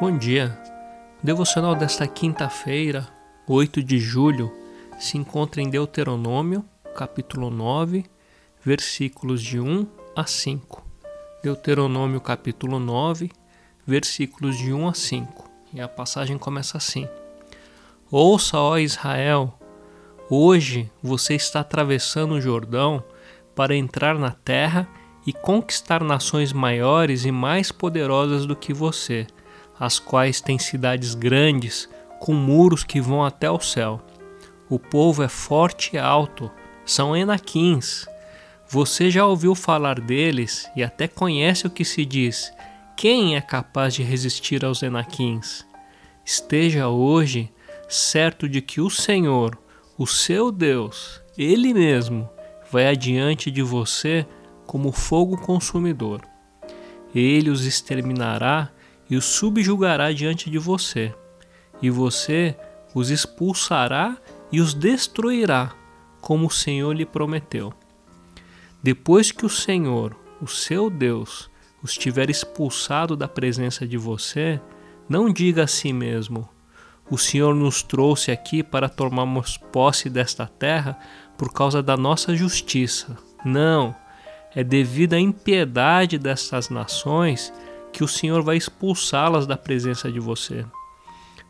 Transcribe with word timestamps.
Bom 0.00 0.16
dia. 0.16 0.58
O 1.22 1.26
devocional 1.26 1.74
desta 1.74 2.06
quinta-feira, 2.08 3.06
8 3.46 3.82
de 3.82 3.98
julho, 3.98 4.50
se 4.98 5.18
encontra 5.18 5.60
em 5.60 5.68
Deuteronômio, 5.68 6.64
capítulo 6.96 7.50
9, 7.50 8.06
versículos 8.64 9.42
de 9.42 9.60
1 9.60 9.86
a 10.16 10.24
5. 10.24 10.82
Deuteronômio, 11.42 12.18
capítulo 12.18 12.80
9, 12.80 13.30
versículos 13.86 14.56
de 14.56 14.72
1 14.72 14.88
a 14.88 14.94
5. 14.94 15.50
E 15.74 15.82
a 15.82 15.86
passagem 15.86 16.38
começa 16.38 16.78
assim: 16.78 17.06
Ouça, 18.10 18.56
ó 18.58 18.78
Israel, 18.78 19.52
hoje 20.30 20.90
você 21.02 21.34
está 21.34 21.60
atravessando 21.60 22.36
o 22.36 22.40
Jordão 22.40 23.04
para 23.54 23.76
entrar 23.76 24.18
na 24.18 24.30
terra 24.30 24.88
e 25.26 25.32
conquistar 25.34 26.02
nações 26.02 26.54
maiores 26.54 27.26
e 27.26 27.30
mais 27.30 27.70
poderosas 27.70 28.46
do 28.46 28.56
que 28.56 28.72
você 28.72 29.26
as 29.80 29.98
quais 29.98 30.42
têm 30.42 30.58
cidades 30.58 31.14
grandes, 31.14 31.88
com 32.20 32.34
muros 32.34 32.84
que 32.84 33.00
vão 33.00 33.24
até 33.24 33.50
o 33.50 33.58
céu. 33.58 34.02
O 34.68 34.78
povo 34.78 35.22
é 35.22 35.28
forte 35.28 35.96
e 35.96 35.98
alto, 35.98 36.50
são 36.84 37.16
enaquins. 37.16 38.06
Você 38.68 39.10
já 39.10 39.26
ouviu 39.26 39.54
falar 39.54 39.98
deles 39.98 40.70
e 40.76 40.82
até 40.84 41.08
conhece 41.08 41.66
o 41.66 41.70
que 41.70 41.84
se 41.84 42.04
diz. 42.04 42.52
Quem 42.94 43.34
é 43.34 43.40
capaz 43.40 43.94
de 43.94 44.02
resistir 44.02 44.64
aos 44.64 44.82
enaquins? 44.82 45.64
Esteja 46.24 46.88
hoje 46.88 47.50
certo 47.88 48.48
de 48.48 48.60
que 48.60 48.80
o 48.80 48.90
Senhor, 48.90 49.58
o 49.98 50.06
seu 50.06 50.52
Deus, 50.52 51.20
Ele 51.36 51.72
mesmo, 51.72 52.28
vai 52.70 52.86
adiante 52.86 53.50
de 53.50 53.62
você 53.62 54.26
como 54.66 54.92
fogo 54.92 55.36
consumidor. 55.38 56.20
Ele 57.12 57.50
os 57.50 57.64
exterminará 57.64 58.70
e 59.10 59.16
os 59.16 59.24
subjugará 59.24 60.12
diante 60.12 60.48
de 60.48 60.58
você, 60.58 61.12
e 61.82 61.90
você 61.90 62.56
os 62.94 63.10
expulsará 63.10 64.16
e 64.52 64.60
os 64.60 64.72
destruirá, 64.72 65.72
como 66.20 66.46
o 66.46 66.50
Senhor 66.50 66.92
lhe 66.92 67.04
prometeu. 67.04 67.72
Depois 68.82 69.32
que 69.32 69.44
o 69.44 69.50
Senhor, 69.50 70.16
o 70.40 70.46
seu 70.46 70.88
Deus, 70.88 71.50
os 71.82 71.94
tiver 71.94 72.30
expulsado 72.30 73.16
da 73.16 73.26
presença 73.26 73.86
de 73.86 73.96
você, 73.96 74.60
não 75.08 75.32
diga 75.32 75.64
a 75.64 75.66
si 75.66 75.92
mesmo: 75.92 76.48
O 77.10 77.18
Senhor 77.18 77.54
nos 77.54 77.82
trouxe 77.82 78.30
aqui 78.30 78.62
para 78.62 78.88
tomarmos 78.88 79.56
posse 79.56 80.08
desta 80.08 80.46
terra 80.46 80.98
por 81.36 81.52
causa 81.52 81.82
da 81.82 81.96
nossa 81.96 82.34
justiça. 82.36 83.16
Não, 83.44 83.94
é 84.54 84.62
devido 84.62 85.14
à 85.14 85.18
impiedade 85.18 86.18
destas 86.18 86.68
nações 86.68 87.52
que 87.92 88.04
o 88.04 88.08
Senhor 88.08 88.42
vai 88.42 88.56
expulsá-las 88.56 89.46
da 89.46 89.56
presença 89.56 90.10
de 90.10 90.20
você. 90.20 90.64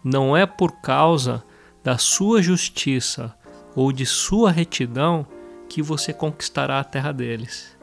Não 0.02 0.36
é 0.36 0.46
por 0.46 0.80
causa 0.80 1.44
da 1.82 1.98
sua 1.98 2.42
justiça 2.42 3.34
ou 3.74 3.92
de 3.92 4.06
sua 4.06 4.50
retidão 4.50 5.26
que 5.68 5.82
você 5.82 6.12
conquistará 6.12 6.80
a 6.80 6.84
terra 6.84 7.12
deles, 7.12 7.76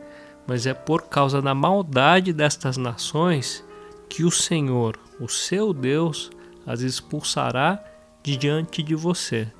mas 0.45 0.65
é 0.65 0.73
por 0.73 1.03
causa 1.03 1.41
da 1.41 1.55
maldade 1.55 2.33
destas 2.33 2.77
nações 2.77 3.63
que 4.09 4.23
o 4.23 4.31
Senhor, 4.31 4.99
o 5.19 5.27
seu 5.27 5.73
Deus, 5.73 6.29
as 6.65 6.81
expulsará 6.81 7.81
de 8.21 8.35
diante 8.35 8.83
de 8.83 8.93
você, 8.95 9.51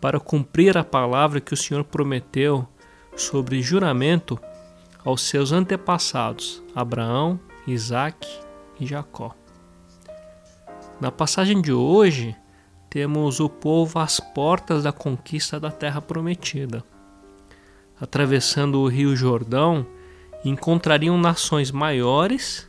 para 0.00 0.20
cumprir 0.20 0.76
a 0.76 0.84
palavra 0.84 1.40
que 1.40 1.54
o 1.54 1.56
Senhor 1.56 1.84
prometeu 1.84 2.68
sobre 3.16 3.62
juramento 3.62 4.38
aos 5.04 5.22
seus 5.22 5.52
antepassados, 5.52 6.62
Abraão, 6.74 7.38
Isaac 7.66 8.28
e 8.80 8.86
Jacó. 8.86 9.34
Na 11.00 11.10
passagem 11.10 11.60
de 11.60 11.72
hoje, 11.72 12.36
temos 12.88 13.40
o 13.40 13.48
povo 13.48 13.98
às 13.98 14.20
portas 14.20 14.84
da 14.84 14.92
conquista 14.92 15.58
da 15.58 15.70
terra 15.70 16.00
prometida. 16.00 16.84
Atravessando 18.00 18.80
o 18.80 18.88
rio 18.88 19.16
Jordão, 19.16 19.86
encontrariam 20.44 21.16
nações 21.16 21.70
maiores, 21.70 22.68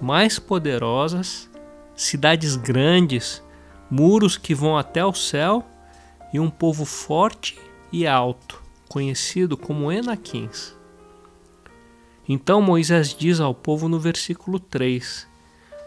mais 0.00 0.38
poderosas, 0.38 1.50
cidades 1.96 2.54
grandes, 2.54 3.42
muros 3.90 4.36
que 4.36 4.54
vão 4.54 4.78
até 4.78 5.04
o 5.04 5.12
céu 5.12 5.64
e 6.32 6.38
um 6.38 6.48
povo 6.48 6.84
forte 6.84 7.58
e 7.90 8.06
alto, 8.06 8.62
conhecido 8.88 9.56
como 9.56 9.90
Enaquins. 9.90 10.77
Então 12.28 12.60
Moisés 12.60 13.14
diz 13.14 13.40
ao 13.40 13.54
povo 13.54 13.88
no 13.88 13.98
versículo 13.98 14.60
3: 14.60 15.26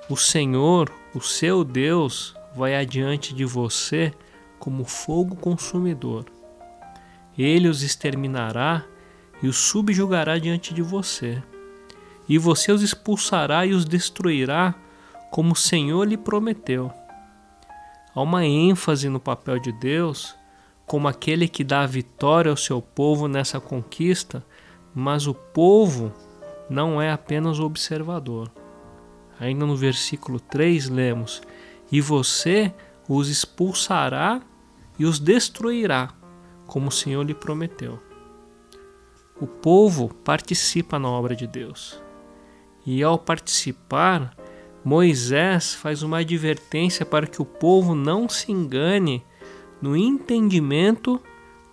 O 0.10 0.18
Senhor, 0.18 0.92
o 1.14 1.22
seu 1.22 1.64
Deus, 1.64 2.36
vai 2.56 2.76
adiante 2.76 3.34
de 3.34 3.46
você 3.46 4.12
como 4.58 4.84
fogo 4.84 5.36
consumidor. 5.36 6.26
Ele 7.38 7.68
os 7.68 7.84
exterminará 7.84 8.84
e 9.42 9.48
os 9.48 9.58
subjugará 9.58 10.38
diante 10.38 10.74
de 10.74 10.82
você. 10.82 11.42
E 12.28 12.38
você 12.38 12.72
os 12.72 12.82
expulsará 12.82 13.66
e 13.66 13.74
os 13.74 13.86
destruirá, 13.86 14.76
como 15.30 15.54
o 15.54 15.56
Senhor 15.56 16.08
lhe 16.08 16.18
prometeu. 16.18 16.92
Há 18.14 18.22
uma 18.22 18.46
ênfase 18.46 19.10
no 19.10 19.20
papel 19.20 19.60
de 19.60 19.72
Deus 19.72 20.36
como 20.86 21.08
aquele 21.08 21.48
que 21.48 21.64
dá 21.64 21.84
a 21.84 21.88
vitória 21.88 22.50
ao 22.50 22.58
seu 22.58 22.82
povo 22.82 23.30
nessa 23.30 23.62
conquista, 23.62 24.46
mas 24.94 25.26
o 25.26 25.34
povo 25.34 26.12
não 26.72 27.02
é 27.02 27.12
apenas 27.12 27.60
o 27.60 27.66
observador. 27.66 28.50
Ainda 29.38 29.66
no 29.66 29.76
versículo 29.76 30.40
3 30.40 30.88
lemos: 30.88 31.42
E 31.92 32.00
você 32.00 32.74
os 33.10 33.28
expulsará 33.28 34.42
e 34.98 35.04
os 35.04 35.20
destruirá, 35.20 36.14
como 36.66 36.88
o 36.88 36.92
Senhor 36.92 37.24
lhe 37.24 37.34
prometeu. 37.34 38.00
O 39.40 39.46
povo 39.46 40.14
participa 40.24 40.98
na 40.98 41.10
obra 41.10 41.36
de 41.36 41.46
Deus. 41.46 42.02
E 42.86 43.04
ao 43.04 43.20
participar, 43.20 44.34
Moisés 44.84 45.74
faz 45.74 46.04
uma 46.04 46.20
advertência 46.20 47.06
para 47.06 47.28
que 47.28 47.42
o 47.42 47.46
povo 47.46 47.94
não 47.94 48.30
se 48.30 48.50
engane 48.50 49.26
no 49.82 49.98
entendimento 49.98 51.22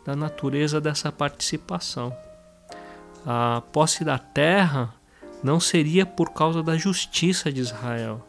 da 0.05 0.17
natureza 0.17 0.81
dessa 0.81 1.13
participação 1.13 2.13
a 3.31 3.61
posse 3.61 4.05
da 4.05 4.17
terra 4.19 4.95
não 5.45 5.61
seria 5.61 6.07
por 6.07 6.33
causa 6.33 6.63
da 6.63 6.79
justiça 6.79 7.53
de 7.53 7.61
Israel. 7.61 8.27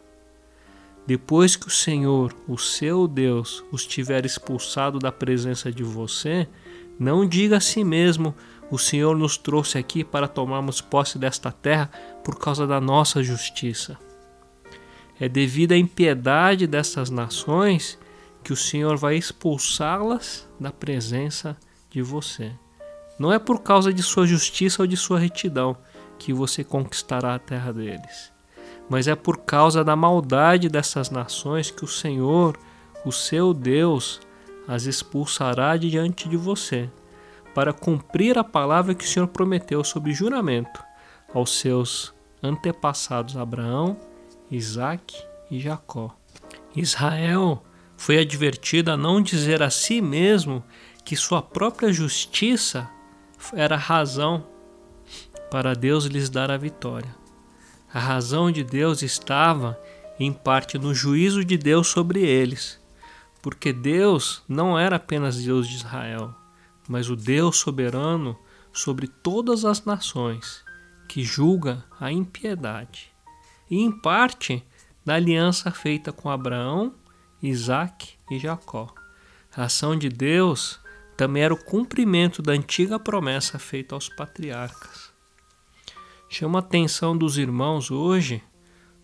Depois 1.06 1.56
que 1.56 1.66
o 1.66 1.70
Senhor, 1.70 2.36
o 2.46 2.58
seu 2.58 3.08
Deus, 3.08 3.64
os 3.72 3.86
tiver 3.86 4.26
expulsado 4.26 4.98
da 4.98 5.10
presença 5.10 5.72
de 5.72 5.82
você, 5.82 6.46
não 6.98 7.26
diga 7.26 7.56
a 7.56 7.60
si 7.60 7.82
mesmo: 7.82 8.34
o 8.70 8.76
Senhor 8.76 9.16
nos 9.16 9.38
trouxe 9.38 9.78
aqui 9.78 10.04
para 10.04 10.28
tomarmos 10.28 10.82
posse 10.82 11.18
desta 11.18 11.50
terra 11.50 11.90
por 12.22 12.38
causa 12.38 12.66
da 12.66 12.78
nossa 12.78 13.22
justiça. 13.22 13.96
É 15.18 15.30
devido 15.30 15.72
à 15.72 15.78
impiedade 15.78 16.66
dessas 16.66 17.08
nações 17.08 17.98
que 18.44 18.52
o 18.52 18.56
Senhor 18.56 18.98
vai 18.98 19.16
expulsá-las 19.16 20.46
da 20.60 20.70
presença 20.70 21.56
de 21.88 22.02
você. 22.02 22.52
Não 23.20 23.30
é 23.30 23.38
por 23.38 23.60
causa 23.60 23.92
de 23.92 24.02
sua 24.02 24.26
justiça 24.26 24.82
ou 24.82 24.86
de 24.86 24.96
sua 24.96 25.18
retidão 25.18 25.76
que 26.18 26.32
você 26.32 26.64
conquistará 26.64 27.34
a 27.34 27.38
terra 27.38 27.70
deles, 27.70 28.32
mas 28.88 29.06
é 29.06 29.14
por 29.14 29.40
causa 29.40 29.84
da 29.84 29.94
maldade 29.94 30.70
dessas 30.70 31.10
nações 31.10 31.70
que 31.70 31.84
o 31.84 31.86
Senhor, 31.86 32.58
o 33.04 33.12
seu 33.12 33.52
Deus, 33.52 34.22
as 34.66 34.86
expulsará 34.86 35.76
diante 35.76 36.30
de 36.30 36.36
você, 36.38 36.88
para 37.54 37.74
cumprir 37.74 38.38
a 38.38 38.44
palavra 38.44 38.94
que 38.94 39.04
o 39.04 39.06
Senhor 39.06 39.28
prometeu 39.28 39.84
sob 39.84 40.10
juramento 40.14 40.82
aos 41.34 41.58
seus 41.58 42.14
antepassados 42.42 43.36
Abraão, 43.36 43.98
Isaque 44.50 45.22
e 45.50 45.60
Jacó. 45.60 46.16
Israel 46.74 47.62
foi 47.98 48.18
advertido 48.18 48.90
a 48.90 48.96
não 48.96 49.20
dizer 49.20 49.62
a 49.62 49.68
si 49.68 50.00
mesmo 50.00 50.64
que 51.04 51.14
sua 51.14 51.42
própria 51.42 51.92
justiça 51.92 52.88
era 53.54 53.76
razão 53.76 54.46
para 55.50 55.74
Deus 55.74 56.04
lhes 56.04 56.30
dar 56.30 56.50
a 56.50 56.56
vitória. 56.56 57.14
A 57.92 57.98
razão 57.98 58.52
de 58.52 58.62
Deus 58.62 59.02
estava, 59.02 59.78
em 60.18 60.32
parte, 60.32 60.78
no 60.78 60.94
juízo 60.94 61.44
de 61.44 61.58
Deus 61.58 61.88
sobre 61.88 62.20
eles, 62.20 62.80
porque 63.42 63.72
Deus 63.72 64.42
não 64.48 64.78
era 64.78 64.96
apenas 64.96 65.42
Deus 65.42 65.68
de 65.68 65.76
Israel, 65.76 66.34
mas 66.88 67.10
o 67.10 67.16
Deus 67.16 67.56
soberano 67.56 68.38
sobre 68.72 69.08
todas 69.08 69.64
as 69.64 69.84
nações, 69.84 70.62
que 71.08 71.24
julga 71.24 71.84
a 71.98 72.12
impiedade, 72.12 73.12
e 73.68 73.78
em 73.78 73.90
parte 73.90 74.64
na 75.04 75.14
aliança 75.14 75.70
feita 75.70 76.12
com 76.12 76.30
Abraão, 76.30 76.94
Isaac 77.42 78.14
e 78.30 78.38
Jacó. 78.38 78.92
A 79.56 79.64
ação 79.64 79.96
de 79.96 80.08
Deus 80.08 80.79
também 81.20 81.42
era 81.42 81.52
o 81.52 81.64
cumprimento 81.64 82.40
da 82.40 82.52
antiga 82.52 82.98
promessa 82.98 83.58
feita 83.58 83.94
aos 83.94 84.08
patriarcas. 84.08 85.12
Chama 86.30 86.58
a 86.58 86.62
atenção 86.62 87.14
dos 87.14 87.36
irmãos 87.36 87.90
hoje 87.90 88.42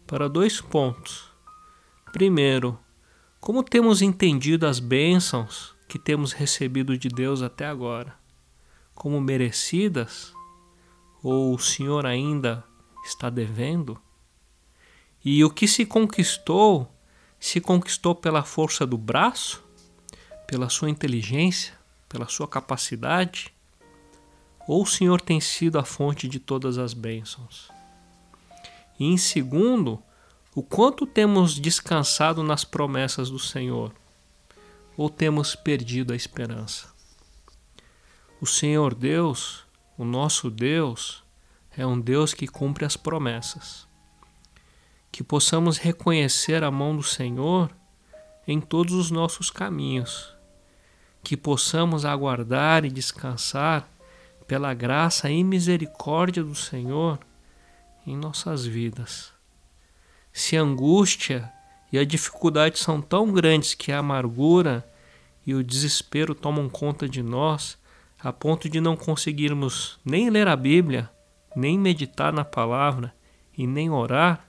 para 0.07 0.27
dois 0.27 0.59
pontos. 0.59 1.31
Primeiro, 2.15 2.79
como 3.39 3.63
temos 3.63 4.01
entendido 4.01 4.67
as 4.67 4.81
bênçãos 4.81 5.77
que 5.87 5.99
temos 5.99 6.33
recebido 6.33 6.97
de 6.97 7.11
Deus 7.11 7.43
até 7.43 7.67
agora? 7.67 8.17
Como 8.95 9.21
merecidas? 9.21 10.33
Ou 11.23 11.55
o 11.55 11.59
Senhor 11.59 12.07
ainda 12.07 12.65
está 13.05 13.29
devendo? 13.29 14.01
E 15.23 15.45
o 15.45 15.51
que 15.51 15.69
se 15.69 15.85
conquistou, 15.85 16.91
se 17.39 17.61
conquistou 17.61 18.15
pela 18.15 18.43
força 18.43 18.87
do 18.87 18.97
braço, 18.97 19.63
pela 20.47 20.71
sua 20.71 20.89
inteligência, 20.89 21.77
pela 22.09 22.29
sua 22.29 22.47
capacidade? 22.47 23.53
Ou 24.67 24.83
o 24.83 24.87
Senhor 24.87 25.21
tem 25.21 25.41
sido 25.41 25.79
a 25.79 25.85
fonte 25.85 26.29
de 26.29 26.39
todas 26.39 26.79
as 26.79 26.93
bênçãos? 26.93 27.71
E 28.99 29.05
em 29.05 29.17
segundo, 29.17 30.03
o 30.55 30.63
quanto 30.63 31.07
temos 31.07 31.55
descansado 31.59 32.43
nas 32.43 32.65
promessas 32.65 33.31
do 33.31 33.39
Senhor? 33.39 33.93
Ou 34.97 35.11
temos 35.11 35.55
perdido 35.55 36.13
a 36.13 36.17
esperança? 36.17 36.89
O 38.41 38.47
Senhor 38.47 38.95
Deus, 38.95 39.65
o 39.97 40.05
nosso 40.05 40.51
Deus, 40.51 41.23
é 41.77 41.87
um 41.87 42.01
Deus 42.01 42.33
que 42.33 42.47
cumpre 42.47 42.85
as 42.85 42.97
promessas 42.97 43.87
que 45.17 45.25
possamos 45.25 45.79
reconhecer 45.79 46.63
a 46.63 46.71
mão 46.71 46.95
do 46.95 47.03
Senhor 47.03 47.75
em 48.47 48.61
todos 48.61 48.93
os 48.93 49.11
nossos 49.11 49.49
caminhos, 49.49 50.36
que 51.27 51.37
possamos 51.37 52.05
aguardar 52.05 52.85
e 52.85 52.89
descansar 52.89 53.91
pela 54.47 54.73
graça 54.73 55.29
e 55.29 55.43
misericórdia 55.43 56.41
do 56.41 56.55
Senhor 56.55 57.19
em 58.07 58.17
nossas 58.17 58.65
vidas. 58.65 59.33
Se 60.33 60.57
a 60.57 60.61
angústia 60.61 61.53
e 61.93 61.99
a 61.99 62.05
dificuldade 62.05 62.79
são 62.79 63.03
tão 63.03 63.33
grandes 63.33 63.75
que 63.75 63.91
a 63.91 63.99
amargura 63.99 64.89
e 65.45 65.53
o 65.53 65.65
desespero 65.65 66.33
tomam 66.33 66.69
conta 66.69 67.09
de 67.09 67.25
nós, 67.25 67.77
a 68.21 68.33
ponto 68.33 68.69
de 68.69 68.81
não 68.81 68.97
conseguirmos 68.97 69.99
nem 70.05 70.31
ler 70.31 70.47
a 70.47 70.55
Bíblia, 70.55 71.11
nem 71.57 71.77
meditar 71.77 72.33
na 72.33 72.45
palavra 72.45 73.13
e 73.59 73.67
nem 73.67 73.91
orar, 73.91 74.49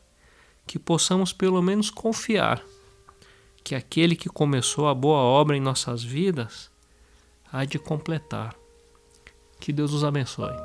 que 0.68 0.78
possamos 0.78 1.34
pelo 1.34 1.60
menos 1.60 1.90
confiar 1.90 2.62
que 3.68 3.76
aquele 3.76 4.16
que 4.16 4.30
começou 4.30 4.88
a 4.88 4.96
boa 4.96 5.18
obra 5.18 5.58
em 5.58 5.60
nossas 5.60 6.02
vidas 6.02 6.72
há 7.52 7.66
de 7.66 7.78
completar. 7.78 8.56
Que 9.60 9.74
Deus 9.74 9.92
os 9.92 10.06
abençoe. 10.06 10.56